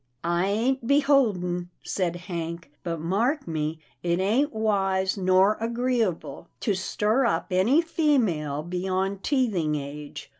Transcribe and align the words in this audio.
"I 0.23 0.47
ain't 0.47 0.87
beholden," 0.87 1.69
said 1.83 2.15
Hank," 2.15 2.71
but 2.83 2.99
mark 2.99 3.47
me, 3.47 3.77
it 4.01 4.19
ain't 4.19 4.51
wise 4.51 5.15
nor 5.15 5.57
agreeable 5.59 6.47
to 6.61 6.73
stir 6.73 7.27
up 7.27 7.49
any 7.51 7.83
female 7.83 8.63
beyond 8.63 9.21
teething 9.21 9.75
age. 9.75 10.27